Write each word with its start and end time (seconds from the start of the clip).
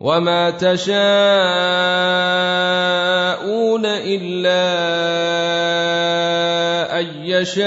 وما 0.00 0.50
تشاءون 0.50 0.96
الا 3.86 4.64
ان 7.00 7.06
يشاء 7.24 7.60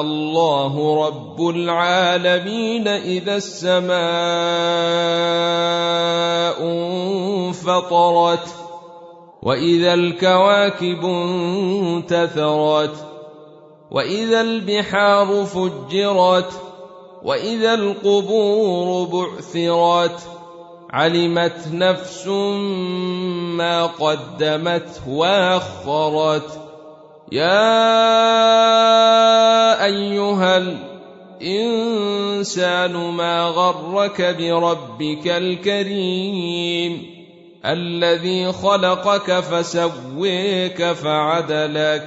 الله 0.00 1.06
رب 1.06 1.48
العالمين 1.48 2.88
اذا 2.88 3.36
السماء 3.36 3.92
انفطرت 6.62 8.48
واذا 9.42 9.94
الكواكب 9.94 11.04
انتثرت 11.84 12.96
واذا 13.90 14.40
البحار 14.40 15.44
فجرت 15.44 16.71
وإذا 17.24 17.74
القبور 17.74 19.08
بعثرت 19.08 20.20
علمت 20.90 21.68
نفس 21.72 22.26
ما 23.56 23.86
قدمت 23.86 25.02
وأخرت 25.08 26.60
يا 27.32 27.84
أيها 29.84 30.56
الإنسان 31.42 32.92
ما 32.96 33.44
غرك 33.44 34.36
بربك 34.38 35.26
الكريم 35.26 37.06
الذي 37.64 38.52
خلقك 38.52 39.40
فسويك 39.40 40.92
فعدلك 40.92 42.04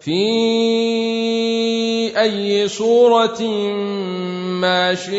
في 0.00 1.03
اي 2.22 2.68
صوره 2.68 3.42
ما 4.60 4.94
شيء 4.94 5.14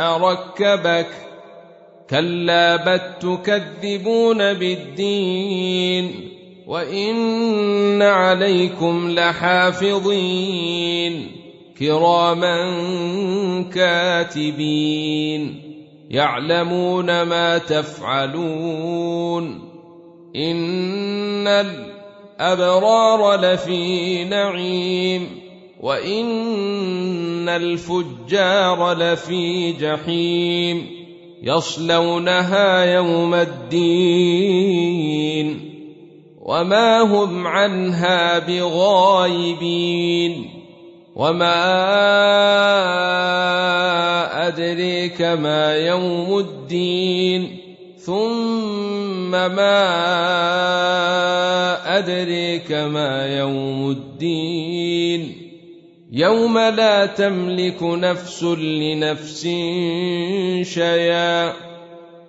ركبك. 0.00 1.06
كلا 2.10 2.76
بل 2.76 3.00
تكذبون 3.20 4.52
بالدين. 4.52 6.30
وإن 6.66 8.02
عليكم 8.02 9.10
لحافظين. 9.10 11.30
كراما 11.78 12.74
كاتبين. 13.74 15.62
يعلمون 16.10 17.22
ما 17.22 17.58
تفعلون. 17.58 19.68
إن 20.36 21.87
الابرار 22.40 23.40
لفي 23.40 24.24
نعيم 24.24 25.40
وإن 25.80 27.48
الفجار 27.48 28.92
لفي 28.92 29.72
جحيم 29.72 30.86
يصلونها 31.42 32.94
يوم 32.94 33.34
الدين 33.34 34.88
وما 36.42 37.00
هم 37.00 37.46
عنها 37.46 38.38
بغايبين 38.38 39.98
وما 41.16 41.58
أدريك 44.48 45.22
ما 45.22 45.76
يوم 45.76 46.38
الدين 46.38 47.67
ثم 47.98 49.30
ما 49.30 49.98
ادريك 51.98 52.72
ما 52.72 53.38
يوم 53.38 53.90
الدين 53.90 55.48
يوم 56.12 56.58
لا 56.58 57.06
تملك 57.06 57.82
نفس 57.82 58.42
لنفس 58.44 59.42
شيئا 60.62 61.52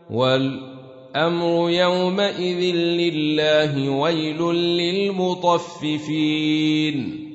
والامر 0.10 1.70
يومئذ 1.70 2.76
لله 2.76 3.90
ويل 3.90 4.42
للمطففين 5.62 7.29